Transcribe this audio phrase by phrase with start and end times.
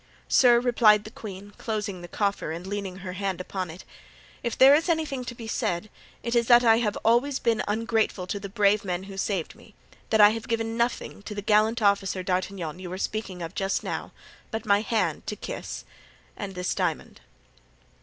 [0.27, 3.83] "Sir," replied the queen, closing the coffer and leaning her hand upon it,
[4.41, 5.91] "if there is anything to be said,
[6.23, 10.19] it is that I have always been ungrateful to the brave men who saved me—that
[10.19, 14.11] I have given nothing to that gallant officer, D'Artagnan, you were speaking of just now,
[14.49, 15.85] but my hand to kiss
[16.35, 17.21] and this diamond."